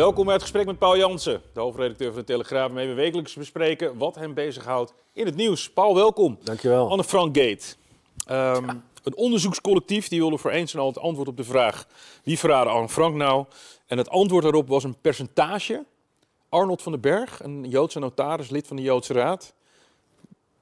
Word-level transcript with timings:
Welkom 0.00 0.24
bij 0.24 0.34
het 0.34 0.42
gesprek 0.42 0.66
met 0.66 0.78
Paul 0.78 0.96
Jansen, 0.96 1.42
de 1.52 1.60
hoofdredacteur 1.60 2.08
van 2.12 2.20
de 2.20 2.26
Telegraaf, 2.26 2.66
waarmee 2.66 2.88
we 2.88 2.94
wekelijks 2.94 3.34
bespreken 3.34 3.98
wat 3.98 4.14
hem 4.14 4.34
bezighoudt 4.34 4.94
in 5.12 5.26
het 5.26 5.36
nieuws. 5.36 5.70
Paul, 5.70 5.94
welkom. 5.94 6.38
Dankjewel. 6.42 6.90
Anne 6.90 7.04
Frank 7.04 7.36
Gate. 7.36 7.74
Ehm, 8.26 8.68
Een 9.02 9.16
onderzoekscollectief 9.16 10.08
die 10.08 10.20
wilde 10.20 10.38
voor 10.38 10.50
eens 10.50 10.74
en 10.74 10.80
al 10.80 10.86
het 10.86 10.98
antwoord 10.98 11.28
op 11.28 11.36
de 11.36 11.44
vraag 11.44 11.86
wie 12.24 12.38
verraadde 12.38 12.70
Anne 12.70 12.88
Frank 12.88 13.14
nou? 13.14 13.44
En 13.86 13.98
het 13.98 14.08
antwoord 14.08 14.42
daarop 14.42 14.68
was 14.68 14.84
een 14.84 14.96
percentage. 15.00 15.84
Arnold 16.48 16.82
van 16.82 16.92
den 16.92 17.00
Berg, 17.00 17.42
een 17.42 17.64
Joodse 17.68 17.98
notaris, 17.98 18.50
lid 18.50 18.66
van 18.66 18.76
de 18.76 18.82
Joodse 18.82 19.12
Raad. 19.12 19.52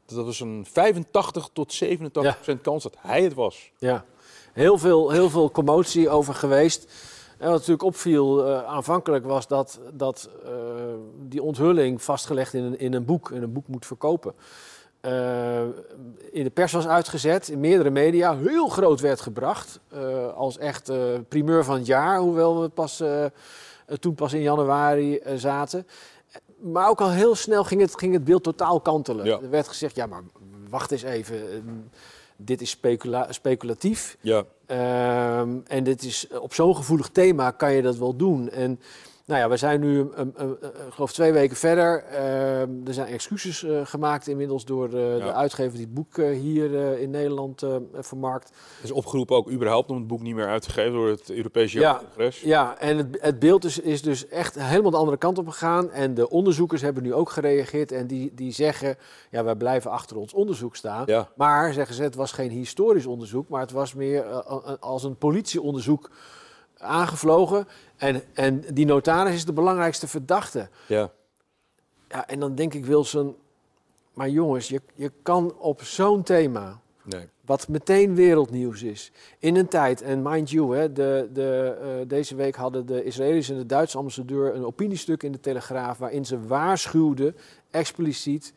Dat 0.07 0.25
was 0.25 0.41
een 0.41 0.67
85 0.71 1.49
tot 1.53 1.73
87 1.73 2.35
procent 2.35 2.61
kans 2.61 2.83
dat 2.83 2.97
hij 2.99 3.23
het 3.23 3.35
was. 3.35 3.71
Ja, 3.79 4.05
heel 4.53 4.79
veel, 4.79 5.11
heel 5.11 5.31
veel 5.31 5.51
commotie 5.51 6.09
over 6.09 6.35
geweest. 6.35 6.87
En 7.39 7.45
wat 7.45 7.59
natuurlijk 7.59 7.83
opviel 7.83 8.47
eh, 8.47 8.65
aanvankelijk 8.65 9.25
was 9.25 9.47
dat, 9.47 9.81
dat 9.93 10.31
eh, 10.45 10.53
die 11.29 11.43
onthulling 11.43 12.03
vastgelegd 12.03 12.55
in 12.55 12.65
een, 12.65 12.79
in 12.79 12.95
een 12.95 13.05
boek, 13.05 13.31
en 13.31 13.43
een 13.43 13.53
boek 13.53 13.69
moet 13.69 13.87
verkopen, 13.87 14.35
eh, 15.01 15.63
in 16.31 16.45
de 16.45 16.51
pers 16.51 16.73
was 16.73 16.87
uitgezet, 16.87 17.49
in 17.49 17.61
meerdere 17.61 17.91
media, 17.91 18.37
heel 18.37 18.69
groot 18.69 19.01
werd 19.01 19.21
gebracht. 19.21 19.81
als 20.35 20.59
echt 20.59 20.93
primeur 21.29 21.65
van 21.65 21.75
het 21.75 21.87
jaar, 21.87 22.19
hoewel 22.19 22.61
we 22.61 22.69
pas, 22.69 23.03
toen 24.01 24.15
pas 24.15 24.33
in 24.33 24.41
januari 24.41 25.21
zaten. 25.37 25.87
Maar 26.59 26.89
ook 26.89 27.01
al 27.01 27.11
heel 27.11 27.35
snel 27.35 27.65
ging 27.65 27.81
het, 27.81 27.99
ging 27.99 28.13
het 28.13 28.25
beeld 28.25 28.43
totaal 28.43 28.81
kantelen. 28.81 29.25
Ja. 29.25 29.41
Er 29.41 29.51
werd 29.51 29.69
gezegd, 29.69 29.97
ja 29.97 30.07
maar 30.07 30.23
wacht 30.69 30.91
eens 30.91 31.03
even, 31.03 31.91
dit 32.41 32.61
is 32.61 32.71
specula- 32.71 33.33
speculatief. 33.33 34.17
Ja, 34.21 34.45
Ehm, 34.67 35.57
en 35.67 35.85
dit 35.85 36.03
is, 36.03 36.27
op 36.41 36.55
zo'n 36.55 36.77
gevoelig 36.77 37.09
thema 37.09 37.51
kan 37.51 37.73
je 37.73 37.83
dat 37.83 37.97
wel 37.97 38.17
doen. 38.17 38.51
En 38.51 38.81
nou 39.29 39.41
ja, 39.41 39.49
we 39.49 39.57
zijn 39.57 39.81
nu, 39.81 40.09
een- 40.15 40.35
ik 40.61 40.93
geloof 40.93 41.13
twee 41.13 41.33
weken 41.33 41.57
verder. 41.57 42.03
Ehm, 42.05 42.71
er 42.87 42.95
zijn 42.95 43.07
excuses 43.07 43.65
eh, 43.65 43.81
gemaakt 43.87 44.27
inmiddels 44.29 44.65
door 44.65 44.91
de 44.91 45.17
Ja. 45.19 45.33
uitgever 45.33 45.73
die 45.73 45.85
het 45.85 45.95
boek 45.95 46.17
hier 46.17 46.99
in 46.99 47.11
Nederland 47.11 47.63
vermarkt. 47.95 48.49
er 48.79 48.85
is 48.85 48.91
opgeroepen 48.91 49.37
ook 49.37 49.51
überhaupt 49.51 49.91
om 49.91 49.97
het 49.97 50.07
boek 50.07 50.21
niet 50.21 50.35
meer 50.35 50.47
uit 50.47 50.63
te 50.63 50.71
geven 50.71 50.93
door 50.93 51.09
het 51.09 51.31
Europese 51.31 51.79
Ja. 51.79 52.01
Ja, 52.43 52.79
en 52.79 52.97
het, 52.97 53.07
het 53.21 53.39
beeld 53.39 53.65
is, 53.65 53.79
is 53.81 54.03
dus 54.03 54.29
echt 54.29 54.55
helemaal 54.63 54.91
de 54.91 54.97
andere 54.97 55.17
kant 55.17 55.39
op 55.39 55.49
gegaan. 55.49 55.91
En 55.91 56.15
de 56.15 56.29
onderzoekers 56.31 56.83
hebben 56.83 57.03
nu 57.03 57.15
ook 57.15 57.31
gereageerd 57.31 57.93
en 57.93 58.07
die, 58.07 58.33
die 58.35 58.53
zeggen, 58.53 58.97
ja, 59.31 59.45
wij 59.45 59.55
blijven 59.57 59.91
achter 59.91 60.17
ons 60.17 60.35
onderzoek 60.35 60.77
staan. 60.77 61.03
Ja. 61.07 61.29
Maar, 61.37 61.73
zeggen 61.73 61.95
ze, 61.95 62.03
het 62.03 62.15
was 62.15 62.33
geen 62.33 62.51
historisch 62.51 63.07
onderzoek, 63.07 63.49
maar 63.49 63.61
het 63.61 63.73
was 63.73 63.95
meer 63.95 64.25
als 64.81 65.05
een 65.05 65.17
politieonderzoek 65.17 66.11
aangevlogen. 66.79 67.69
En, 67.97 68.23
en 68.35 68.65
die 68.73 68.87
notaris 68.87 69.35
is 69.35 69.45
de 69.45 69.53
belangrijkste 69.53 70.09
verdachte. 70.09 70.69
Ja. 70.87 71.11
Ja, 72.09 72.27
en 72.29 72.41
dan 72.41 72.55
denk 72.55 72.75
ik, 72.75 72.85
Wilson, 72.85 73.37
maar 74.13 74.29
jongens, 74.29 74.69
je, 74.69 74.81
je 74.95 75.13
kan 75.23 75.55
op 75.59 75.83
zo'n 75.83 76.23
thema, 76.23 76.81
Nee. 77.03 77.29
wat 77.45 77.69
meteen 77.69 78.15
wereldnieuws 78.15 78.83
is, 78.83 79.13
in 79.39 79.57
een 79.57 79.69
tijd, 79.69 80.03
en 80.03 80.23
mind 80.23 80.51
you, 80.51 80.77
hè, 80.77 80.93
de, 80.93 81.29
de, 81.33 81.79
eh, 81.83 82.09
deze 82.09 82.35
week 82.35 82.55
hadden 82.57 82.87
de 82.87 83.05
Israëlische 83.05 83.53
en 83.53 83.59
de 83.59 83.67
Duitse 83.67 83.99
ambassadeur 83.99 84.55
een 84.55 84.65
opiniestuk 84.65 85.23
in 85.23 85.33
de 85.33 85.41
Telegraaf 85.41 85.99
waarin 85.99 86.25
ze 86.27 86.47
waarschuwden, 86.47 87.37
expliciet, 87.71 88.53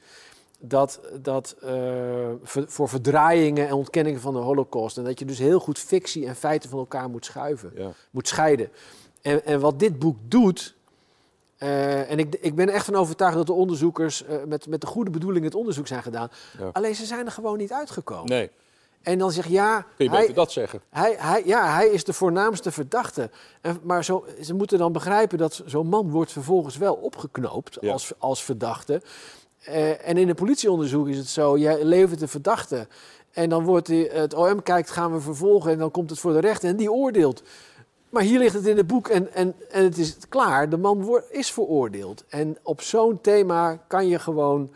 dat, 0.62 1.00
dat 1.22 1.56
eh, 1.62 2.30
voor 2.46 2.90
verdraaiingen 2.90 3.68
en 3.68 3.74
ontkenningen 3.74 4.22
van 4.22 4.34
de 4.34 4.40
holocaust. 4.40 4.98
En 4.98 5.04
dat 5.04 5.20
je 5.20 5.26
dus 5.26 5.40
heel 5.40 5.60
goed 5.60 5.80
fictie 5.80 6.26
en 6.28 6.36
feiten 6.36 6.70
van 6.70 6.80
elkaar 6.80 7.10
moet 7.10 7.26
schuiven 7.26 7.72
Ja. 7.76 7.92
moet 8.12 8.28
scheiden. 8.28 8.70
En, 9.22 9.46
en 9.46 9.60
wat 9.60 9.80
dit 9.80 10.00
boek 10.00 10.18
doet. 10.28 10.76
eh, 11.58 12.12
en 12.12 12.20
ik, 12.20 12.36
ik 12.40 12.56
ben 12.56 12.70
echt 12.70 12.86
van 12.86 12.96
overtuigd 12.96 13.36
dat 13.36 13.46
de 13.48 13.54
onderzoekers 13.54 14.24
eh, 14.26 14.36
met, 14.48 14.68
met 14.68 14.82
de 14.82 14.88
goede 14.88 15.10
bedoeling 15.12 15.46
het 15.46 15.56
onderzoek 15.56 15.88
zijn 15.88 16.04
gedaan. 16.04 16.30
Ja. 16.60 16.70
Alleen 16.74 16.96
ze 16.96 17.06
zijn 17.06 17.26
er 17.26 17.32
gewoon 17.32 17.58
niet 17.58 17.72
uitgekomen. 17.74 18.30
Nee, 18.30 18.50
En 19.02 19.18
dan 19.18 19.32
zeg 19.32 19.46
je 19.46 19.52
ja, 19.52 19.82
kun 19.96 20.06
je 20.06 20.12
hij, 20.12 20.20
beter 20.20 20.36
dat 20.36 20.52
zeggen. 20.52 20.82
hij, 20.90 21.16
hij, 21.18 21.42
ja, 21.46 21.74
hij 21.74 21.88
is 21.88 22.04
de 22.04 22.14
voornaamste 22.14 22.72
verdachte. 22.72 23.30
En, 23.62 23.80
maar 23.84 24.04
zo, 24.04 24.26
ze 24.42 24.54
moeten 24.54 24.78
dan 24.78 24.92
begrijpen 24.92 25.38
dat 25.38 25.62
zo'n 25.66 25.88
man 25.88 26.10
wordt 26.10 26.32
vervolgens 26.32 26.78
wel 26.78 26.94
opgeknoopt 26.94 27.78
Ja. 27.82 27.92
als, 27.92 28.12
als 28.18 28.44
verdachte. 28.44 29.02
Eh, 29.62 30.08
en 30.08 30.18
in 30.18 30.30
een 30.30 30.36
politieonderzoek 30.36 31.08
is 31.08 31.18
het 31.18 31.28
zo, 31.28 31.58
jij 31.58 31.84
levert 31.84 32.20
de 32.20 32.28
verdachte. 32.28 32.88
En 33.32 33.50
dan 33.50 33.64
wordt 33.64 33.88
die, 33.88 34.08
het 34.08 34.34
OM 34.34 34.64
kijkt, 34.64 34.90
gaan 34.90 35.14
we 35.14 35.20
vervolgen 35.20 35.72
en 35.72 35.78
dan 35.78 35.92
komt 35.92 36.10
het 36.10 36.20
voor 36.20 36.34
de 36.34 36.40
rechter 36.40 36.70
en 36.70 36.76
die 36.76 36.92
oordeelt. 36.92 37.44
Maar 38.10 38.24
hier 38.24 38.40
ligt 38.40 38.54
het 38.54 38.66
in 38.66 38.78
het 38.78 38.88
boek 38.88 39.08
en, 39.08 39.34
en, 39.34 39.56
en 39.70 39.84
het 39.84 39.98
is 39.98 40.18
klaar. 40.30 40.70
De 40.70 40.78
man 40.78 41.02
wordt, 41.02 41.32
is 41.32 41.52
veroordeeld. 41.52 42.24
En 42.30 42.58
op 42.64 42.82
zo'n 42.82 43.22
thema 43.22 43.76
kan 43.88 44.08
je 44.08 44.20
gewoon 44.20 44.72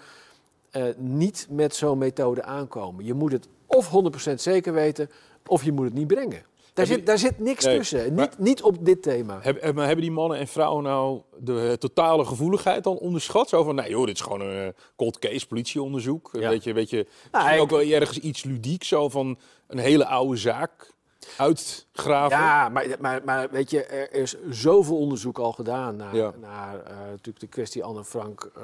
eh, 0.69 0.83
niet 0.97 1.47
met 1.49 1.75
zo'n 1.75 1.97
methode 1.97 2.43
aankomen. 2.43 3.05
Je 3.05 3.13
moet 3.13 3.31
het 3.31 3.47
of 3.65 3.89
100% 4.31 4.33
zeker 4.33 4.73
weten, 4.73 5.09
of 5.47 5.63
je 5.63 5.71
moet 5.71 5.85
het 5.85 5.93
niet 5.93 6.07
brengen. 6.07 6.43
Daar, 6.75 6.87
je- 6.87 6.93
zit, 6.93 7.05
daar 7.05 7.17
zit 7.17 7.39
niks 7.39 7.65
Nee, 7.65 7.77
tussen. 7.77 8.13
maar- 8.13 8.25
Niet, 8.29 8.37
niet 8.39 8.61
op 8.63 8.85
dit 8.85 9.01
thema. 9.01 9.39
Heb, 9.41 9.61
heb- 9.61 9.75
maar 9.75 9.85
hebben 9.85 10.03
die 10.05 10.13
mannen 10.13 10.37
en 10.37 10.47
vrouwen 10.47 10.83
nou 10.83 11.21
de 11.39 11.67
eh, 11.67 11.73
totale 11.73 12.25
gevoeligheid 12.25 12.83
dan 12.83 12.97
onderschat? 12.97 13.49
Zo 13.49 13.63
van, 13.63 13.75
nee 13.75 13.89
joh, 13.89 14.05
dit 14.05 14.15
is 14.15 14.21
gewoon 14.21 14.41
een 14.41 14.65
eh, 14.67 14.73
cold 14.95 15.19
case 15.19 15.47
politieonderzoek. 15.47 16.29
Een 16.33 16.41
Ja. 16.41 16.49
beetje, 16.49 16.73
beetje, 16.73 17.07
Nou, 17.31 17.53
ik- 17.53 17.61
ook 17.61 17.69
wel 17.69 17.81
ergens 17.81 18.19
iets 18.19 18.43
ludiek, 18.43 18.83
zo 18.83 19.09
van 19.09 19.37
een 19.67 19.77
hele 19.77 20.05
oude 20.05 20.37
zaak 20.37 20.93
uitgraven. 21.37 22.37
Ja, 22.37 22.69
maar, 22.69 22.87
maar, 22.99 23.21
maar 23.25 23.49
weet 23.51 23.69
je, 23.71 23.83
er 23.83 24.13
is 24.13 24.35
zoveel 24.49 24.97
onderzoek 24.97 25.39
al 25.39 25.51
gedaan 25.51 25.95
naar, 25.95 26.15
Ja. 26.15 26.33
naar 26.41 26.83
eh, 26.83 26.97
natuurlijk 27.09 27.39
de 27.39 27.47
kwestie 27.47 27.83
Anne 27.83 28.03
Frank. 28.03 28.51
eh, 28.57 28.63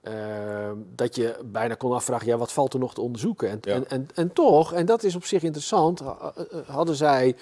eh, 0.00 0.12
dat 0.94 1.14
je 1.16 1.38
bijna 1.44 1.74
kon 1.74 1.92
afvragen, 1.92 2.26
ja, 2.26 2.36
wat 2.36 2.52
valt 2.52 2.72
er 2.74 2.78
nog 2.80 2.94
te 2.94 3.00
onderzoeken? 3.00 3.48
En, 3.50 3.58
Ja. 3.62 3.74
en, 3.74 3.88
en, 3.88 4.08
en 4.14 4.32
toch, 4.32 4.72
en 4.72 4.86
dat 4.86 5.02
is 5.02 5.14
op 5.16 5.24
zich 5.24 5.42
interessant, 5.42 5.98
ha- 6.00 6.32
eh, 6.36 6.44
eh, 6.58 6.68
hadden 6.68 6.94
zij 6.94 7.36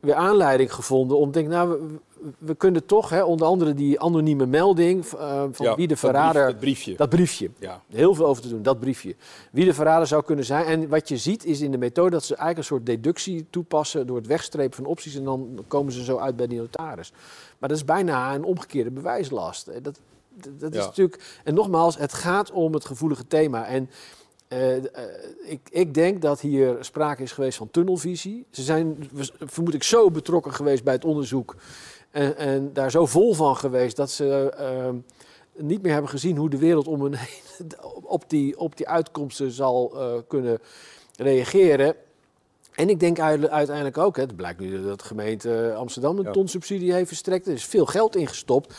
weer 0.00 0.14
aanleiding 0.14 0.72
gevonden 0.74 1.18
om 1.18 1.26
te 1.32 1.38
denken, 1.38 1.52
nou, 1.52 1.68
we, 1.68 1.98
we 2.38 2.54
kunnen 2.54 2.86
toch, 2.86 3.10
hè, 3.10 3.22
onder 3.22 3.46
andere 3.46 3.74
die 3.74 4.00
anonieme 4.00 4.46
melding 4.46 5.04
eh, 5.04 5.44
van 5.50 5.66
Ja, 5.66 5.74
wie 5.74 5.86
de 5.86 5.86
dat 5.86 5.86
brief- 5.86 5.98
verrader... 5.98 6.46
Dat 6.46 6.58
briefje. 6.58 6.94
Dat 6.96 7.08
briefje. 7.08 7.50
ja. 7.58 7.82
Heel 7.88 8.14
veel 8.14 8.26
over 8.26 8.42
te 8.42 8.48
doen, 8.48 8.62
dat 8.62 8.80
briefje. 8.80 9.16
Wie 9.52 9.64
de 9.64 9.74
verrader 9.74 10.06
zou 10.06 10.22
kunnen 10.24 10.44
zijn. 10.44 10.64
En 10.66 10.88
wat 10.88 11.08
je 11.08 11.16
ziet 11.16 11.44
is 11.44 11.60
in 11.60 11.70
de 11.70 11.78
methode 11.78 12.10
dat 12.10 12.24
ze 12.24 12.34
eigenlijk 12.34 12.58
een 12.58 12.74
soort 12.76 12.86
deductie 12.86 13.46
toepassen 13.50 14.06
door 14.06 14.16
het 14.16 14.26
wegstrepen 14.26 14.76
van 14.76 14.84
opties. 14.84 15.14
En 15.14 15.24
dan 15.24 15.64
komen 15.68 15.92
ze 15.92 16.04
zo 16.04 16.16
uit 16.18 16.36
bij 16.36 16.46
die 16.46 16.58
notaris. 16.58 17.12
Maar 17.58 17.68
dat 17.68 17.78
is 17.78 17.84
bijna 17.84 18.34
een 18.34 18.44
omgekeerde 18.44 18.90
bewijslast. 18.90 19.66
Eh, 19.66 19.82
Dat, 19.82 20.00
dat, 20.58 20.72
is 20.72 20.78
Ja. 20.78 20.84
natuurlijk. 20.86 21.22
En 21.44 21.54
nogmaals, 21.54 21.96
het 21.98 22.12
gaat 22.12 22.50
om 22.50 22.74
het 22.74 22.84
gevoelige 22.84 23.26
thema. 23.26 23.66
En 23.66 23.90
eh, 24.48 24.76
eh, 24.76 24.82
ik, 25.44 25.60
ik 25.70 25.94
denk 25.94 26.22
dat 26.22 26.40
hier 26.40 26.76
sprake 26.80 27.22
is 27.22 27.32
geweest 27.32 27.58
van 27.58 27.70
tunnelvisie. 27.70 28.46
Ze 28.50 28.62
zijn, 28.62 29.10
vermoed 29.38 29.74
ik, 29.74 29.82
zo 29.82 30.10
betrokken 30.10 30.52
geweest 30.52 30.84
bij 30.84 30.94
het 30.94 31.04
onderzoek. 31.04 31.56
En, 32.10 32.36
en 32.36 32.72
daar 32.72 32.90
zo 32.90 33.06
vol 33.06 33.34
van 33.34 33.56
geweest 33.56 33.96
dat 33.96 34.10
ze. 34.10 34.50
eh, 34.56 34.88
niet 35.58 35.82
meer 35.82 35.92
hebben 35.92 36.10
gezien 36.10 36.36
hoe 36.36 36.50
de 36.50 36.58
wereld 36.58 36.86
om 36.86 37.02
hen 37.02 37.14
heen 37.18 37.72
op 38.02 38.30
die, 38.30 38.58
op 38.58 38.76
die 38.76 38.88
uitkomsten 38.88 39.50
zal 39.50 39.96
kunnen 40.28 40.58
reageren. 41.16 41.94
En 42.74 42.88
ik 42.88 43.00
denk 43.00 43.20
uite- 43.20 43.50
uiteindelijk 43.50 43.98
ook, 43.98 44.16
hè, 44.16 44.22
het 44.22 44.36
blijkt 44.36 44.60
nu 44.60 44.82
dat 44.82 44.98
de 45.00 45.04
gemeente 45.04 45.74
Amsterdam 45.76 46.18
een 46.18 46.24
Ja. 46.24 46.30
ton 46.30 46.48
subsidie 46.48 46.92
heeft 46.92 47.08
verstrekt. 47.08 47.46
Er 47.46 47.52
is 47.52 47.64
veel 47.64 47.86
geld 47.86 48.16
ingestopt. 48.16 48.74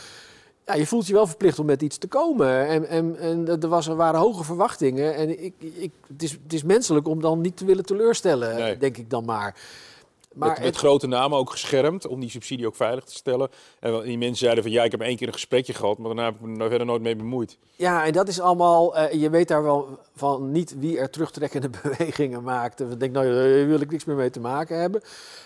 Ja, 0.68 0.74
je 0.74 0.86
voelt 0.86 1.06
je 1.06 1.12
wel 1.12 1.26
verplicht 1.26 1.58
om 1.58 1.66
met 1.66 1.82
iets 1.82 1.98
te 1.98 2.06
komen. 2.06 2.66
En, 2.66 2.88
en, 2.88 3.16
en 3.18 3.48
er, 3.62 3.68
was, 3.68 3.86
er 3.86 3.96
waren 3.96 4.20
hoge 4.20 4.44
verwachtingen. 4.44 5.14
En 5.14 5.44
ik, 5.44 5.54
ik, 5.58 5.90
het, 6.08 6.22
is, 6.22 6.30
het 6.30 6.52
is 6.52 6.62
menselijk 6.62 7.08
om 7.08 7.20
dan 7.20 7.40
niet 7.40 7.56
te 7.56 7.64
willen 7.64 7.84
teleurstellen, 7.84 8.56
Nee. 8.56 8.76
denk 8.76 8.96
ik 8.96 9.10
dan 9.10 9.24
maar. 9.24 9.54
Maar 10.38 10.48
met, 10.48 10.58
met 10.58 10.66
het- 10.66 10.76
grote 10.76 11.06
namen 11.06 11.38
ook 11.38 11.50
geschermd 11.50 12.06
om 12.06 12.20
die 12.20 12.30
subsidie 12.30 12.66
ook 12.66 12.74
veilig 12.76 13.04
te 13.04 13.14
stellen. 13.14 13.48
En 13.80 14.00
die 14.02 14.18
mensen 14.18 14.36
zeiden 14.36 14.62
van 14.62 14.72
ja, 14.72 14.84
ik 14.84 14.90
heb 14.90 15.00
één 15.00 15.16
keer 15.16 15.26
een 15.26 15.32
gesprekje 15.32 15.72
gehad, 15.74 15.98
maar 15.98 16.06
daarna 16.06 16.24
heb 16.24 16.34
ik 16.34 16.40
me 16.40 16.62
er 16.62 16.68
verder 16.68 16.86
nooit 16.86 17.02
mee 17.02 17.16
bemoeid. 17.16 17.58
Ja, 17.76 18.04
en 18.06 18.12
dat 18.12 18.28
is 18.28 18.40
allemaal, 18.40 18.96
eh, 18.96 19.20
je 19.20 19.30
weet 19.30 19.48
daar 19.48 19.62
wel 19.62 19.98
van 20.14 20.52
niet 20.52 20.74
wie 20.78 20.98
er 20.98 21.10
terugtrekkende 21.10 21.70
bewegingen 21.82 22.42
maakt. 22.42 22.80
Ik 22.80 23.00
denk, 23.00 23.12
nou, 23.12 23.26
daar 23.26 23.66
wil 23.66 23.80
ik 23.80 23.90
niks 23.90 24.04
meer 24.04 24.16
mee 24.16 24.30
te 24.30 24.40
maken 24.40 24.80
hebben. 24.80 25.00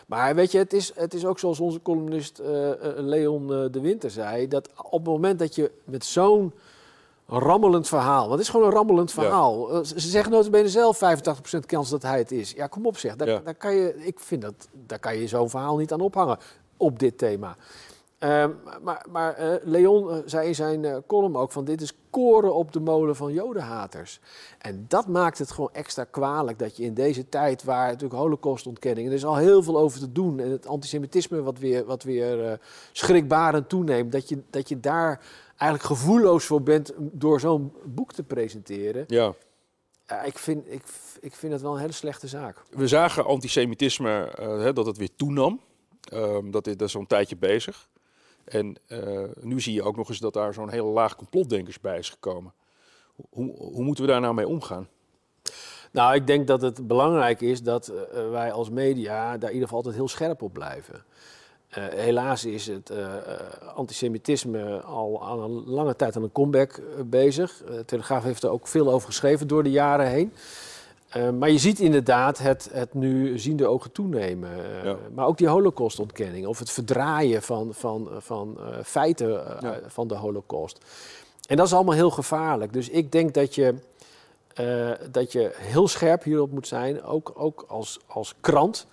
Maar 0.06 0.34
weet 0.34 0.52
je, 0.52 0.58
het 0.58 0.72
is, 0.72 0.92
het 0.94 1.14
is 1.14 1.24
ook 1.24 1.38
zoals 1.38 1.60
onze 1.60 1.82
columnist 1.82 2.38
eh, 2.38 2.70
eh, 2.70 2.76
Leon 2.96 3.52
eh, 3.52 3.64
de 3.70 3.80
Winter 3.80 4.10
zei, 4.10 4.48
dat 4.48 4.68
op 4.76 4.92
het 4.92 5.04
moment 5.04 5.38
dat 5.38 5.54
je 5.54 5.70
met 5.84 6.04
zo'n 6.04 6.52
rammelend 7.38 7.88
verhaal, 7.88 8.20
want 8.20 8.30
het 8.30 8.40
is 8.40 8.48
gewoon 8.48 8.66
een 8.66 8.72
rammelend 8.72 9.12
verhaal. 9.12 9.70
Eh, 9.70 9.78
Ze 9.84 10.00
ze 10.00 10.08
zeggen 10.08 10.32
notabene 10.32 10.68
zelf 10.68 10.98
85% 10.98 11.66
kans 11.66 11.90
dat 11.90 12.02
hij 12.02 12.18
het 12.18 12.32
is. 12.32 12.52
Ja, 12.52 12.66
kom 12.66 12.86
op 12.86 12.98
zeg, 12.98 13.16
daar, 13.16 13.28
Ja. 13.28 13.40
daar 13.44 13.54
kan 13.54 13.74
je, 13.74 14.04
ik 14.04 14.20
vind 14.20 14.42
dat, 14.42 14.68
daar 14.86 14.98
kan 14.98 15.16
je 15.16 15.28
zo'n 15.28 15.50
verhaal 15.50 15.76
niet 15.76 15.92
aan 15.92 16.00
ophangen 16.00 16.38
op 16.76 16.98
dit 16.98 17.18
thema. 17.18 17.56
Ehm, 18.22 18.50
maar 18.82 19.06
maar 19.10 19.34
eh, 19.34 19.54
Leon 19.62 20.10
eh, 20.10 20.16
zei 20.24 20.46
in 20.46 20.54
zijn 20.54 20.84
eh, 20.84 20.96
column 21.06 21.36
ook 21.36 21.52
van 21.52 21.64
dit 21.64 21.80
is 21.80 21.92
koren 22.10 22.54
op 22.54 22.72
de 22.72 22.80
molen 22.80 23.16
van 23.16 23.32
jodenhaters. 23.32 24.20
En 24.58 24.84
dat 24.88 25.06
maakt 25.06 25.38
het 25.38 25.50
gewoon 25.50 25.72
extra 25.72 26.04
kwalijk 26.04 26.58
dat 26.58 26.76
je 26.76 26.84
in 26.84 26.94
deze 26.94 27.28
tijd 27.28 27.64
waar 27.64 27.86
natuurlijk 27.86 28.20
holocaustontkenning... 28.20 29.06
en 29.06 29.12
er 29.12 29.18
is 29.18 29.24
al 29.24 29.36
heel 29.36 29.62
veel 29.62 29.78
over 29.78 29.98
te 29.98 30.12
doen 30.12 30.40
en 30.40 30.50
het 30.50 30.66
antisemitisme 30.66 31.42
wat 31.42 31.58
weer, 31.58 31.84
wat 31.84 32.02
weer 32.02 32.60
schrikbarend 32.92 33.68
toeneemt... 33.68 34.12
Dat 34.12 34.28
je, 34.28 34.42
dat 34.50 34.68
je 34.68 34.80
daar 34.80 35.20
eigenlijk 35.56 35.82
gevoelloos 35.82 36.44
voor 36.44 36.62
bent 36.62 36.92
door 36.96 37.40
zo'n 37.40 37.72
boek 37.84 38.12
te 38.12 38.22
presenteren. 38.22 39.04
Ja. 39.06 39.34
Ik, 40.24 40.38
vind, 40.38 40.72
ik, 40.72 40.82
ik 41.20 41.34
vind 41.34 41.52
het 41.52 41.62
wel 41.62 41.72
een 41.72 41.80
hele 41.80 41.92
slechte 41.92 42.28
zaak. 42.28 42.62
We 42.70 42.88
zagen 42.88 43.24
antisemitisme, 43.24 44.32
hè, 44.36 44.72
dat 44.72 44.86
het 44.86 44.96
weer 44.96 45.14
toenam. 45.16 45.60
Ehm, 46.02 46.50
dat, 46.50 46.66
is, 46.66 46.76
dat 46.76 46.88
is 46.88 46.94
al 46.94 47.00
een 47.00 47.06
tijdje 47.06 47.36
bezig. 47.36 47.90
En 48.44 48.76
eh, 48.86 49.22
nu 49.40 49.60
zie 49.60 49.74
je 49.74 49.82
ook 49.82 49.96
nog 49.96 50.08
eens 50.08 50.18
dat 50.18 50.34
daar 50.34 50.54
zo'n 50.54 50.70
hele 50.70 50.88
laag 50.88 51.16
complotdenkers 51.16 51.80
bij 51.80 51.98
is 51.98 52.10
gekomen. 52.10 52.52
Hoe, 53.30 53.56
hoe 53.56 53.84
moeten 53.84 54.04
we 54.04 54.10
daar 54.10 54.20
nou 54.20 54.34
mee 54.34 54.48
omgaan? 54.48 54.88
Nou, 55.90 56.14
ik 56.14 56.26
denk 56.26 56.46
dat 56.46 56.62
het 56.62 56.86
belangrijk 56.86 57.40
is 57.40 57.62
dat 57.62 57.88
eh, 57.88 58.30
wij 58.30 58.52
als 58.52 58.70
media 58.70 59.22
daar 59.38 59.48
in 59.48 59.54
ieder 59.54 59.62
geval 59.62 59.76
altijd 59.76 59.94
heel 59.94 60.08
scherp 60.08 60.42
op 60.42 60.52
blijven. 60.52 61.04
Eh, 61.68 61.84
helaas 61.88 62.44
is 62.44 62.66
het 62.66 62.90
eh, 62.90 63.16
eh, 63.16 63.40
antisemitisme 63.74 64.80
al 64.80 65.26
aan 65.26 65.40
een 65.40 65.64
lange 65.66 65.96
tijd 65.96 66.16
aan 66.16 66.22
een 66.22 66.32
comeback 66.32 66.72
eh, 66.72 67.02
bezig. 67.04 67.62
Eh, 67.62 67.78
Telegraaf 67.78 68.22
heeft 68.22 68.42
er 68.42 68.50
ook 68.50 68.68
veel 68.68 68.92
over 68.92 69.08
geschreven 69.08 69.48
door 69.48 69.62
de 69.62 69.70
jaren 69.70 70.06
heen. 70.06 70.32
Eh, 71.12 71.30
maar 71.30 71.50
je 71.50 71.58
ziet 71.58 71.78
inderdaad 71.78 72.38
het, 72.38 72.68
het 72.72 72.94
nu 72.94 73.38
ziende 73.38 73.66
ogen 73.66 73.92
toenemen. 73.92 74.50
Eh, 74.50 74.84
Ja. 74.84 74.96
Maar 75.14 75.26
ook 75.26 75.38
die 75.38 75.48
holocaustontkenning 75.48 76.46
of 76.46 76.58
het 76.58 76.70
verdraaien 76.70 77.42
van, 77.42 77.74
van, 77.74 78.08
van 78.18 78.58
eh, 78.58 78.78
feiten 78.84 79.30
Ja. 79.60 79.80
van 79.86 80.08
de 80.08 80.14
holocaust. 80.14 80.78
En 81.48 81.56
dat 81.56 81.66
is 81.66 81.72
allemaal 81.72 81.94
heel 81.94 82.10
gevaarlijk. 82.10 82.72
Dus 82.72 82.88
ik 82.88 83.12
denk 83.12 83.34
dat 83.34 83.54
je, 83.54 83.74
dat 85.10 85.32
je 85.32 85.50
heel 85.54 85.88
scherp 85.88 86.22
hierop 86.22 86.50
moet 86.52 86.66
zijn, 86.66 87.02
ook, 87.02 87.32
ook 87.34 87.64
als, 87.68 88.00
als 88.06 88.34
krant. 88.40 88.86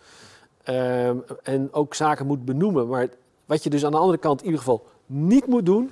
En 1.44 1.69
ook 1.72 1.94
zaken 1.95 2.25
moet 2.25 2.45
benoemen. 2.45 2.88
Maar 2.88 3.07
wat 3.45 3.63
je 3.63 3.69
dus 3.69 3.86
aan 3.86 3.92
de 3.92 3.98
andere 3.98 4.18
kant 4.18 4.39
in 4.39 4.45
ieder 4.45 4.60
geval 4.60 4.86
niet 5.06 5.45
moet 5.48 5.65
doen, 5.65 5.92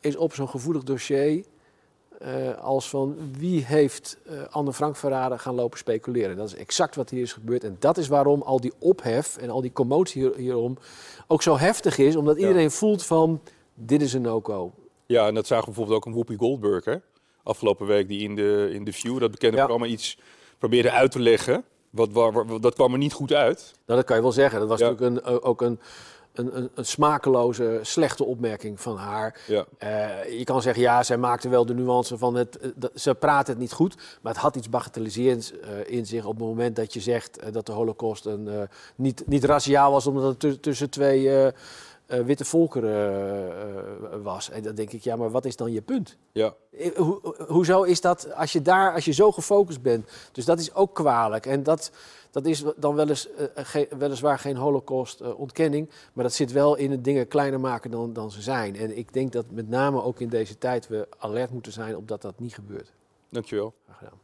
is 0.00 0.16
op 0.16 0.34
zo'n 0.34 0.48
gevoelig 0.48 0.82
dossier 0.82 1.44
eh, 2.18 2.58
als 2.58 2.88
van 2.88 3.16
wie 3.38 3.64
heeft 3.64 4.18
eh, 4.26 4.34
Anne 4.50 4.72
Frank 4.72 4.96
verraden 4.96 5.38
gaan 5.38 5.54
lopen 5.54 5.78
speculeren. 5.78 6.36
Dat 6.36 6.46
is 6.46 6.54
exact 6.54 6.96
wat 6.96 7.10
hier 7.10 7.22
is 7.22 7.32
gebeurd. 7.32 7.64
En 7.64 7.76
dat 7.78 7.96
is 7.98 8.08
waarom 8.08 8.42
al 8.42 8.60
die 8.60 8.72
ophef 8.78 9.36
en 9.36 9.50
al 9.50 9.60
die 9.60 9.72
commotie 9.72 10.22
hier- 10.22 10.36
hierom 10.36 10.78
ook 11.26 11.42
zo 11.42 11.56
heftig 11.58 11.98
is. 11.98 12.16
Omdat 12.16 12.36
Ja. 12.40 12.46
iedereen 12.46 12.70
voelt 12.70 13.04
van, 13.06 13.40
dit 13.74 14.02
is 14.02 14.12
een 14.12 14.22
no-go. 14.22 14.72
Ja, 15.06 15.26
en 15.26 15.34
dat 15.34 15.46
zagen 15.46 15.64
we 15.64 15.70
bijvoorbeeld 15.70 15.96
ook 15.98 16.06
een 16.06 16.12
Whoopi 16.12 16.36
Goldberg, 16.36 16.84
hè? 16.84 16.96
Afgelopen 17.42 17.86
week, 17.86 18.08
die 18.08 18.20
in 18.22 18.34
de, 18.34 18.68
in 18.72 18.84
de 18.84 18.92
View, 18.92 19.18
dat 19.20 19.30
bekende 19.30 19.56
Ja. 19.56 19.64
programma, 19.64 19.92
iets 19.92 20.18
probeerde 20.58 20.90
uit 20.90 21.10
te 21.10 21.20
leggen. 21.20 21.64
Wat, 21.90 22.10
dat 22.62 22.74
kwam 22.74 22.92
er 22.92 22.98
niet 22.98 23.12
goed 23.12 23.32
uit. 23.32 23.72
Nou, 23.86 23.98
dat 23.98 24.04
kan 24.08 24.16
je 24.16 24.22
wel 24.22 24.32
zeggen. 24.32 24.60
Dat 24.60 24.68
was 24.68 24.78
Ja. 24.80 24.88
natuurlijk 24.90 25.26
een, 25.26 25.40
ook 25.42 25.62
een, 25.62 25.80
een, 26.38 26.56
een, 26.56 26.70
een 26.74 26.84
smakeloze, 26.84 27.78
slechte 27.82 28.24
opmerking 28.24 28.80
van 28.80 28.96
haar. 28.96 29.40
Ja. 29.46 29.64
Eh, 29.78 30.38
je 30.38 30.44
kan 30.44 30.62
zeggen, 30.62 30.82
ja, 30.82 31.02
zij 31.02 31.16
maakte 31.16 31.48
wel 31.48 31.66
de 31.66 31.74
nuance 31.74 32.18
van 32.18 32.34
het. 32.34 32.58
eh, 32.58 32.68
dat- 32.74 32.90
ze 32.94 33.14
praat 33.14 33.46
het 33.46 33.58
niet 33.58 33.72
goed, 33.72 33.94
maar 34.20 34.32
het 34.32 34.42
had 34.42 34.56
iets 34.56 34.68
bagatelliserends 34.70 35.52
eh, 35.60 35.68
in 35.86 36.06
zich 36.06 36.24
op 36.24 36.36
het 36.38 36.46
moment 36.46 36.76
dat 36.76 36.92
je 36.92 37.00
zegt 37.00 37.52
dat 37.52 37.66
de 37.66 37.72
Holocaust 37.72 38.26
een, 38.26 38.68
niet, 38.96 39.22
niet 39.26 39.44
raciaal 39.44 39.92
was, 39.92 40.06
omdat 40.06 40.24
het 40.24 40.38
tu- 40.40 40.60
tussen 40.60 40.90
twee 40.90 41.52
eh, 42.08 42.20
witte 42.20 42.44
volkeren 42.44 42.90
eh, 42.90 43.48
eh, 44.14 44.22
was. 44.22 44.50
En 44.50 44.62
dan 44.62 44.74
denk 44.74 44.92
ik, 44.92 45.02
ja, 45.02 45.16
maar 45.16 45.30
wat 45.30 45.44
is 45.44 45.56
dan 45.56 45.72
je 45.72 45.82
punt? 45.82 46.16
Ja. 46.32 46.54
Ho 46.96 47.20
hoezo 47.48 47.82
is 47.82 48.00
dat 48.00 48.34
als 48.34 48.52
je 48.52 48.62
daar, 48.62 48.94
als 48.94 49.04
je 49.04 49.12
zo 49.12 49.32
gefocust 49.32 49.82
bent? 49.82 50.10
Dus 50.32 50.44
dat 50.44 50.58
is 50.58 50.74
ook 50.74 50.94
kwalijk. 50.94 51.46
En 51.46 51.62
dat, 51.62 51.90
dat 52.30 52.46
is 52.46 52.64
dan 52.76 52.94
wel 52.94 53.08
eens, 53.08 53.28
ge- 53.54 53.88
weliswaar 53.98 54.38
geen 54.38 54.56
holocaust-ontkenning, 54.56 55.90
maar 56.12 56.24
dat 56.24 56.32
zit 56.32 56.52
wel 56.52 56.76
in 56.76 56.90
het 56.90 57.04
dingen 57.04 57.28
kleiner 57.28 57.60
maken 57.60 57.90
dan, 57.90 58.12
dan 58.12 58.30
ze 58.30 58.42
zijn. 58.42 58.76
En 58.76 58.96
ik 58.98 59.12
denk 59.12 59.32
dat 59.32 59.44
met 59.50 59.68
name 59.68 60.02
ook 60.02 60.20
in 60.20 60.28
deze 60.28 60.58
tijd 60.58 60.88
we 60.88 61.08
alert 61.18 61.50
moeten 61.50 61.72
zijn 61.72 61.96
op 61.96 62.08
dat 62.08 62.22
dat 62.22 62.38
niet 62.40 62.54
gebeurt. 62.54 62.92
Dankjewel. 63.28 63.74
Graag 63.84 63.98
gedaan. 63.98 64.18